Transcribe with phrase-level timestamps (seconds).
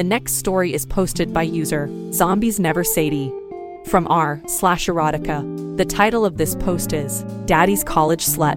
[0.00, 3.30] The next story is posted by user Zombies Never Sadie
[3.84, 5.76] from r slash erotica.
[5.76, 8.56] The title of this post is Daddy's College Slut.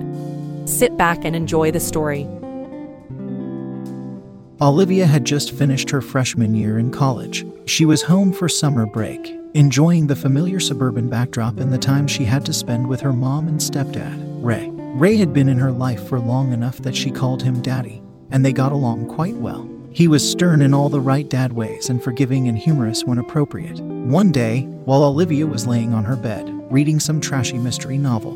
[0.70, 2.24] Sit back and enjoy the story.
[4.62, 7.46] Olivia had just finished her freshman year in college.
[7.66, 12.24] She was home for summer break, enjoying the familiar suburban backdrop and the time she
[12.24, 14.70] had to spend with her mom and stepdad, Ray.
[14.96, 18.02] Ray had been in her life for long enough that she called him daddy,
[18.32, 19.73] and they got along quite well.
[19.94, 23.80] He was stern in all the right dad ways and forgiving and humorous when appropriate.
[23.80, 28.36] One day, while Olivia was laying on her bed, reading some trashy mystery novel,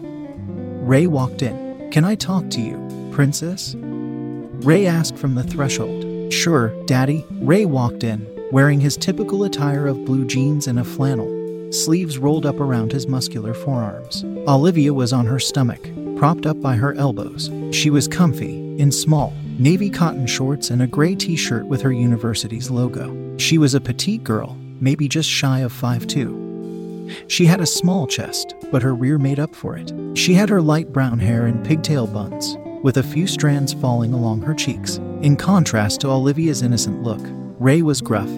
[0.85, 1.89] Ray walked in.
[1.89, 3.75] Can I talk to you, princess?
[3.75, 6.31] Ray asked from the threshold.
[6.31, 7.25] Sure, Daddy.
[7.31, 12.45] Ray walked in, wearing his typical attire of blue jeans and a flannel, sleeves rolled
[12.45, 14.23] up around his muscular forearms.
[14.47, 17.49] Olivia was on her stomach, propped up by her elbows.
[17.71, 21.91] She was comfy, in small, navy cotton shorts and a gray t shirt with her
[21.91, 23.37] university's logo.
[23.37, 27.25] She was a petite girl, maybe just shy of 5'2.
[27.27, 29.91] She had a small chest, but her rear made up for it.
[30.17, 34.41] She had her light brown hair in pigtail buns, with a few strands falling along
[34.41, 34.97] her cheeks.
[35.21, 37.21] In contrast to Olivia's innocent look,
[37.59, 38.29] Ray was gruff,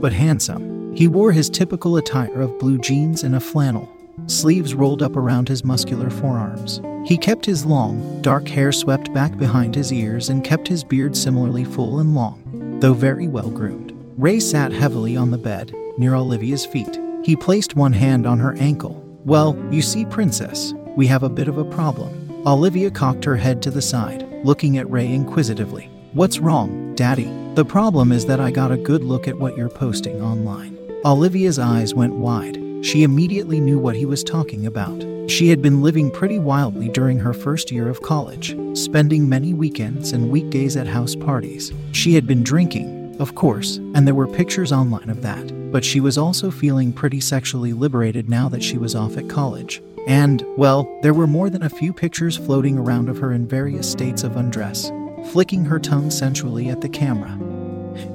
[0.00, 0.94] but handsome.
[0.94, 3.88] He wore his typical attire of blue jeans and a flannel,
[4.26, 6.80] sleeves rolled up around his muscular forearms.
[7.06, 11.16] He kept his long, dark hair swept back behind his ears and kept his beard
[11.16, 13.92] similarly full and long, though very well groomed.
[14.16, 17.00] Ray sat heavily on the bed, near Olivia's feet.
[17.24, 19.02] He placed one hand on her ankle.
[19.24, 22.42] Well, you see, Princess, we have a bit of a problem.
[22.46, 25.90] Olivia cocked her head to the side, looking at Ray inquisitively.
[26.12, 27.30] What's wrong, Daddy?
[27.54, 30.78] The problem is that I got a good look at what you're posting online.
[31.04, 32.56] Olivia's eyes went wide.
[32.82, 35.04] She immediately knew what he was talking about.
[35.30, 40.12] She had been living pretty wildly during her first year of college, spending many weekends
[40.12, 41.72] and weekdays at house parties.
[41.92, 46.00] She had been drinking, of course, and there were pictures online of that, but she
[46.00, 49.82] was also feeling pretty sexually liberated now that she was off at college.
[50.06, 53.90] And, well, there were more than a few pictures floating around of her in various
[53.90, 54.90] states of undress,
[55.32, 57.36] flicking her tongue sensually at the camera,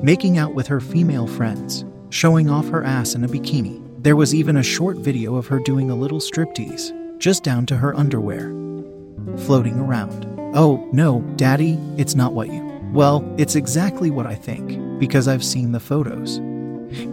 [0.01, 3.84] making out with her female friends, showing off her ass in a bikini.
[4.05, 7.75] There was even a short video of her doing a little striptease, just down to
[7.75, 8.49] her underwear,
[9.35, 10.27] floating around.
[10.55, 12.61] Oh, no, Daddy, it's not what you.
[12.93, 16.37] Well, it's exactly what I think, because I've seen the photos.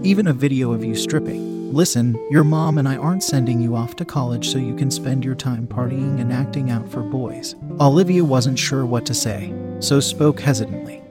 [0.05, 1.73] Even a video of you stripping.
[1.73, 5.25] Listen, your mom and I aren't sending you off to college so you can spend
[5.25, 7.55] your time partying and acting out for boys.
[7.81, 11.03] Olivia wasn't sure what to say, so spoke hesitantly.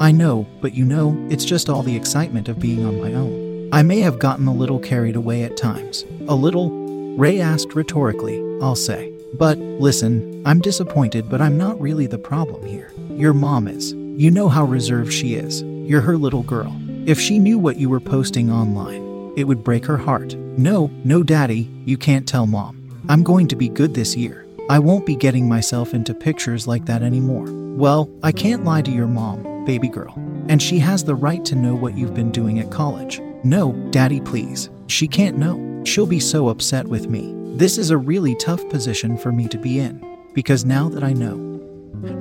[0.00, 3.51] I know, but you know, it's just all the excitement of being on my own.
[3.72, 6.04] I may have gotten a little carried away at times.
[6.28, 9.10] A little, Ray asked rhetorically, I'll say.
[9.32, 12.92] But listen, I'm disappointed, but I'm not really the problem here.
[13.08, 13.94] Your mom is.
[13.94, 15.62] You know how reserved she is.
[15.62, 16.78] You're her little girl.
[17.06, 20.34] If she knew what you were posting online, it would break her heart.
[20.36, 22.76] No, no, daddy, you can't tell mom.
[23.08, 24.46] I'm going to be good this year.
[24.68, 27.46] I won't be getting myself into pictures like that anymore.
[27.48, 30.12] Well, I can't lie to your mom, baby girl.
[30.50, 33.18] And she has the right to know what you've been doing at college.
[33.44, 34.70] No, daddy, please.
[34.86, 35.82] She can't know.
[35.84, 37.34] She'll be so upset with me.
[37.56, 41.12] This is a really tough position for me to be in, because now that I
[41.12, 41.60] know,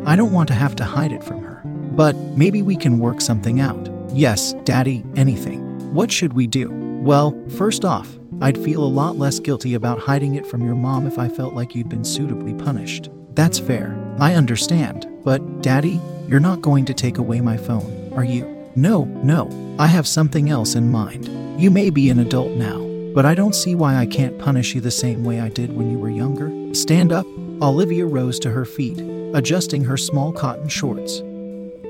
[0.05, 1.61] I don't want to have to hide it from her.
[1.65, 3.89] But maybe we can work something out.
[4.13, 5.93] Yes, Daddy, anything.
[5.93, 6.69] What should we do?
[7.03, 11.05] Well, first off, I'd feel a lot less guilty about hiding it from your mom
[11.05, 13.09] if I felt like you'd been suitably punished.
[13.33, 13.95] That's fair.
[14.19, 15.07] I understand.
[15.23, 18.60] But, Daddy, you're not going to take away my phone, are you?
[18.75, 19.75] No, no.
[19.77, 21.27] I have something else in mind.
[21.61, 22.79] You may be an adult now,
[23.13, 25.91] but I don't see why I can't punish you the same way I did when
[25.91, 26.73] you were younger.
[26.73, 27.25] Stand up.
[27.61, 28.99] Olivia rose to her feet,
[29.35, 31.21] adjusting her small cotton shorts,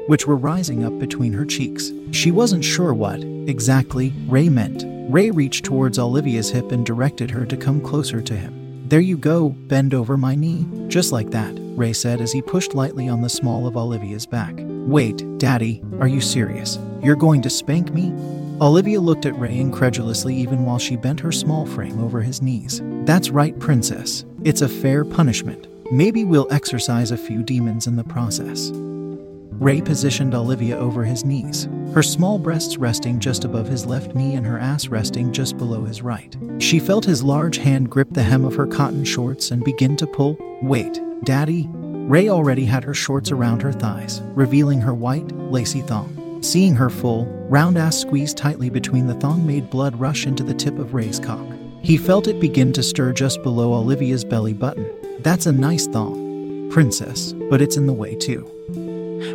[0.07, 1.91] which were rising up between her cheeks.
[2.11, 4.83] She wasn't sure what, exactly, Ray meant.
[5.09, 8.89] Ray reached towards Olivia's hip and directed her to come closer to him.
[8.89, 10.67] There you go, bend over my knee.
[10.89, 14.55] Just like that, Ray said as he pushed lightly on the small of Olivia's back.
[14.87, 16.79] Wait, Daddy, are you serious?
[17.01, 18.11] You're going to spank me?
[18.59, 22.81] Olivia looked at Ray incredulously even while she bent her small frame over his knees.
[23.05, 24.25] That's right, Princess.
[24.43, 25.67] It's a fair punishment.
[25.91, 28.71] Maybe we'll exorcise a few demons in the process.
[28.73, 34.33] Ray positioned Olivia over his knees, her small breasts resting just above his left knee
[34.33, 36.35] and her ass resting just below his right.
[36.57, 40.07] She felt his large hand grip the hem of her cotton shorts and begin to
[40.07, 40.37] pull.
[40.63, 41.69] Wait, Daddy?
[42.11, 46.39] Ray already had her shorts around her thighs, revealing her white, lacy thong.
[46.43, 50.53] Seeing her full, round ass squeezed tightly between the thong made blood rush into the
[50.53, 51.47] tip of Ray's cock.
[51.81, 54.91] He felt it begin to stir just below Olivia's belly button.
[55.19, 58.45] That's a nice thong, princess, but it's in the way too.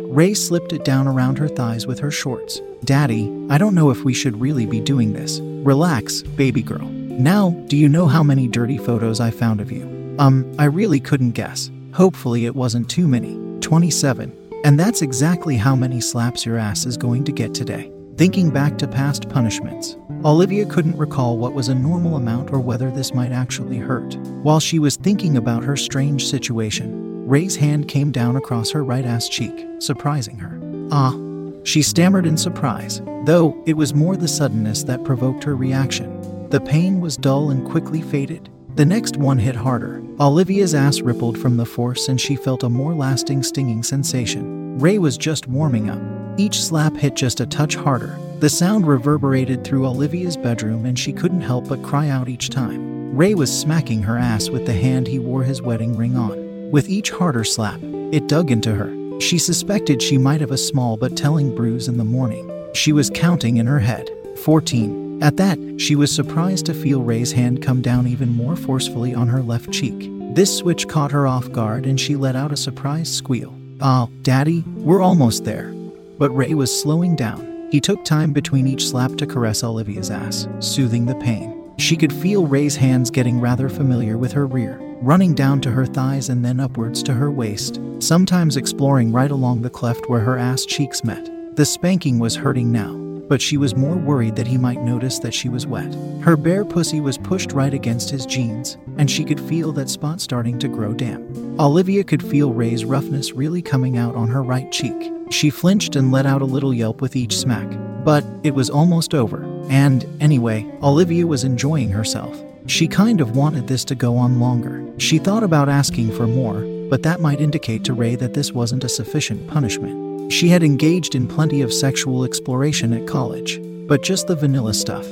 [0.03, 2.61] Ray slipped it down around her thighs with her shorts.
[2.83, 5.39] Daddy, I don't know if we should really be doing this.
[5.39, 6.85] Relax, baby girl.
[6.85, 10.15] Now, do you know how many dirty photos I found of you?
[10.19, 11.71] Um, I really couldn't guess.
[11.97, 13.39] Hopefully, it wasn't too many.
[13.61, 14.31] 27.
[14.63, 17.91] And that's exactly how many slaps your ass is going to get today.
[18.17, 22.91] Thinking back to past punishments, Olivia couldn't recall what was a normal amount or whether
[22.91, 24.15] this might actually hurt.
[24.43, 29.05] While she was thinking about her strange situation, Ray's hand came down across her right
[29.05, 30.59] ass cheek, surprising her.
[30.91, 31.17] Ah,
[31.63, 36.47] she stammered in surprise, though it was more the suddenness that provoked her reaction.
[36.51, 38.51] The pain was dull and quickly faded.
[38.77, 40.03] The next one hit harder.
[40.19, 44.77] Olivia's ass rippled from the force and she felt a more lasting stinging sensation.
[44.77, 45.99] Ray was just warming up.
[46.39, 48.19] Each slap hit just a touch harder.
[48.37, 53.17] The sound reverberated through Olivia's bedroom and she couldn't help but cry out each time.
[53.17, 56.69] Ray was smacking her ass with the hand he wore his wedding ring on.
[56.69, 59.19] With each harder slap, it dug into her.
[59.19, 62.47] She suspected she might have a small but telling bruise in the morning.
[62.75, 64.11] She was counting in her head
[64.43, 65.06] 14.
[65.21, 69.27] At that, she was surprised to feel Ray's hand come down even more forcefully on
[69.27, 70.09] her left cheek.
[70.35, 73.53] This switch caught her off guard and she let out a surprised squeal.
[73.81, 75.73] Ah, Daddy, we're almost there.
[76.19, 77.67] But Ray was slowing down.
[77.71, 81.53] He took time between each slap to caress Olivia's ass, soothing the pain.
[81.77, 85.85] She could feel Ray's hands getting rather familiar with her rear running down to her
[85.85, 90.37] thighs and then upwards to her waist, sometimes exploring right along the cleft where her
[90.37, 91.29] ass cheeks met.
[91.55, 92.95] The spanking was hurting now,
[93.27, 95.93] but she was more worried that he might notice that she was wet.
[96.21, 100.21] Her bare pussy was pushed right against his jeans, and she could feel that spot
[100.21, 101.23] starting to grow damp.
[101.59, 105.11] Olivia could feel Ray's roughness really coming out on her right cheek.
[105.29, 107.67] She flinched and let out a little yelp with each smack.
[108.03, 112.41] But it was almost over, and anyway, Olivia was enjoying herself.
[112.67, 114.85] She kind of wanted this to go on longer.
[114.97, 118.85] She thought about asking for more, but that might indicate to Ray that this wasn't
[118.85, 120.06] a sufficient punishment.
[120.29, 125.05] She had engaged in plenty of sexual exploration at college, but just the vanilla stuff.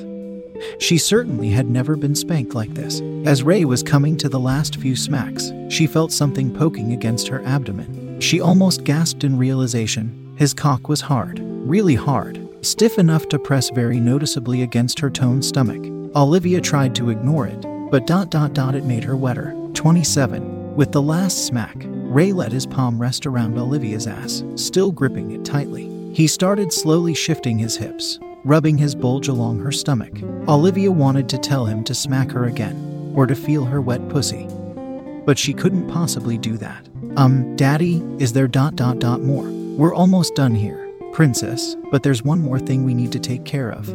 [0.80, 3.02] She certainly had never been spanked like this.
[3.26, 7.44] As Ray was coming to the last few smacks, she felt something poking against her
[7.46, 8.20] abdomen.
[8.20, 10.34] She almost gasped in realization.
[10.38, 15.46] His cock was hard, really hard, stiff enough to press very noticeably against her toned
[15.46, 15.84] stomach.
[16.16, 19.54] Olivia tried to ignore it, but dot dot dot it made her wetter.
[19.74, 20.76] 27.
[20.76, 21.86] With the last smack,
[22.16, 25.92] Ray let his palm rest around Olivia's ass, still gripping it tightly.
[26.14, 30.22] He started slowly shifting his hips, rubbing his bulge along her stomach.
[30.48, 34.48] Olivia wanted to tell him to smack her again, or to feel her wet pussy.
[35.26, 36.88] But she couldn't possibly do that.
[37.18, 39.50] Um, Daddy, is there dot dot dot more?
[39.76, 43.74] We're almost done here, Princess, but there's one more thing we need to take care
[43.74, 43.94] of.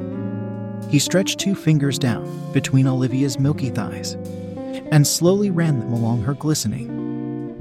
[0.91, 4.12] He stretched two fingers down between Olivia's milky thighs
[4.93, 7.00] and slowly ran them along her glistening,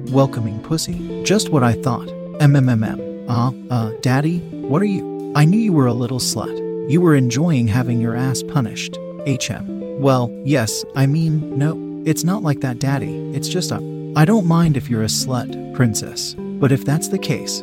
[0.10, 1.24] welcoming pussy.
[1.24, 2.08] Just what I thought.
[2.39, 3.28] MMMM.
[3.30, 5.32] Uh, uh, Daddy, what are you?
[5.36, 6.89] I knew you were a little slut.
[6.89, 8.98] You were enjoying having your ass punished.
[9.28, 10.00] HM.
[10.00, 13.13] Well, yes, I mean, no, it's not like that, Daddy.
[13.36, 13.78] It's just a.
[14.16, 17.62] I don't mind if you're a slut, Princess, but if that's the case,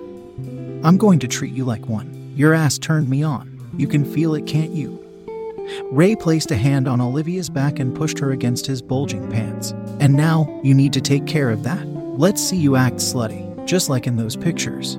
[0.84, 2.32] I'm going to treat you like one.
[2.36, 3.58] Your ass turned me on.
[3.76, 5.02] You can feel it, can't you?
[5.90, 9.72] Ray placed a hand on Olivia's back and pushed her against his bulging pants.
[9.98, 11.95] And now, you need to take care of that.
[12.18, 14.96] Let's see you act slutty, just like in those pictures.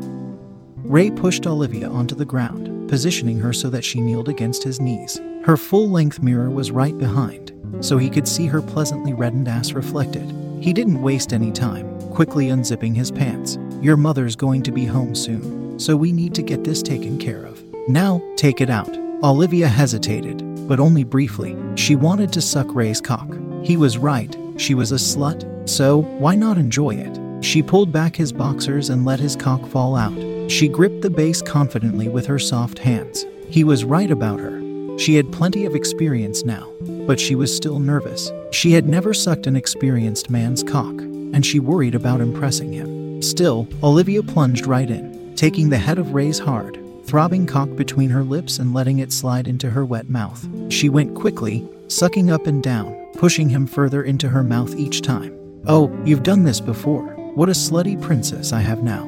[0.84, 5.20] Ray pushed Olivia onto the ground, positioning her so that she kneeled against his knees.
[5.44, 9.72] Her full length mirror was right behind, so he could see her pleasantly reddened ass
[9.72, 10.32] reflected.
[10.62, 13.58] He didn't waste any time, quickly unzipping his pants.
[13.82, 17.44] Your mother's going to be home soon, so we need to get this taken care
[17.46, 17.64] of.
[17.88, 18.96] Now, take it out.
[19.24, 21.58] Olivia hesitated, but only briefly.
[21.74, 23.36] She wanted to suck Ray's cock.
[23.64, 27.44] He was right, she was a slut, so why not enjoy it?
[27.44, 30.18] She pulled back his boxers and let his cock fall out.
[30.52, 33.26] She gripped the base confidently with her soft hands.
[33.50, 34.58] He was right about her.
[34.98, 36.72] She had plenty of experience now,
[37.06, 38.32] but she was still nervous.
[38.52, 43.22] She had never sucked an experienced man's cock, and she worried about impressing him.
[43.22, 48.24] Still, Olivia plunged right in, taking the head of Ray's hard, throbbing cock between her
[48.24, 50.48] lips and letting it slide into her wet mouth.
[50.70, 55.47] She went quickly, sucking up and down, pushing him further into her mouth each time.
[55.70, 57.04] Oh, you've done this before.
[57.36, 59.06] What a slutty princess I have now.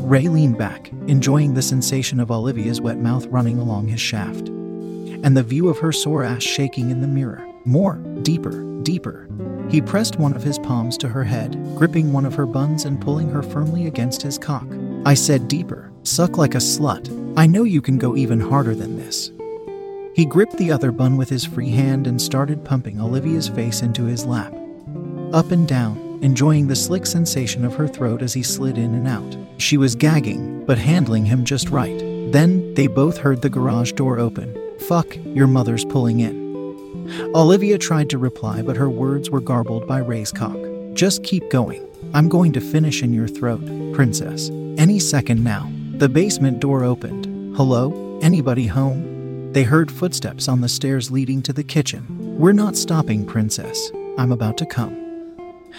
[0.00, 5.34] Ray leaned back, enjoying the sensation of Olivia's wet mouth running along his shaft, and
[5.34, 7.48] the view of her sore ass shaking in the mirror.
[7.64, 9.26] More, deeper, deeper.
[9.70, 13.00] He pressed one of his palms to her head, gripping one of her buns and
[13.00, 14.66] pulling her firmly against his cock.
[15.06, 17.08] I said deeper, suck like a slut.
[17.38, 19.32] I know you can go even harder than this.
[20.14, 24.04] He gripped the other bun with his free hand and started pumping Olivia's face into
[24.04, 24.54] his lap.
[25.34, 29.08] Up and down, enjoying the slick sensation of her throat as he slid in and
[29.08, 29.36] out.
[29.60, 31.98] She was gagging, but handling him just right.
[32.30, 34.56] Then they both heard the garage door open.
[34.78, 37.34] Fuck, your mother's pulling in.
[37.34, 40.56] Olivia tried to reply, but her words were garbled by Ray's cock.
[40.92, 41.84] Just keep going.
[42.14, 44.50] I'm going to finish in your throat, princess.
[44.78, 45.68] Any second now.
[45.94, 47.56] The basement door opened.
[47.56, 48.20] Hello?
[48.22, 49.52] Anybody home?
[49.52, 52.38] They heard footsteps on the stairs leading to the kitchen.
[52.38, 53.90] We're not stopping, princess.
[54.16, 55.03] I'm about to come.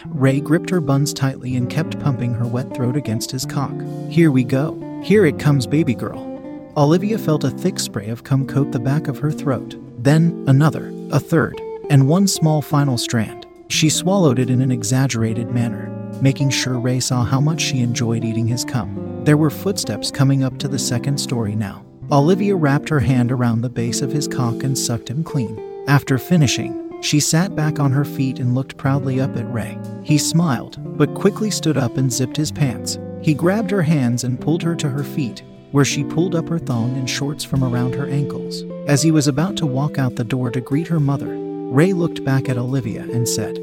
[0.08, 3.74] Ray gripped her buns tightly and kept pumping her wet throat against his cock.
[4.10, 4.80] Here we go.
[5.04, 6.32] Here it comes, baby girl.
[6.78, 10.92] Olivia felt a thick spray of cum coat the back of her throat, then another,
[11.12, 13.46] a third, and one small final strand.
[13.70, 15.90] She swallowed it in an exaggerated manner,
[16.22, 19.24] making sure Ray saw how much she enjoyed eating his cum.
[19.24, 21.86] There were footsteps coming up to the second story now.
[22.12, 25.60] Olivia wrapped her hand around the base of his cock and sucked him clean.
[25.88, 29.78] After finishing, she sat back on her feet and looked proudly up at Ray.
[30.02, 32.98] He smiled, but quickly stood up and zipped his pants.
[33.22, 36.58] He grabbed her hands and pulled her to her feet, where she pulled up her
[36.58, 38.64] thong and shorts from around her ankles.
[38.88, 42.24] As he was about to walk out the door to greet her mother, Ray looked
[42.26, 43.60] back at Olivia and said,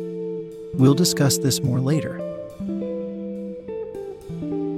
[0.75, 2.31] We'll discuss this more later.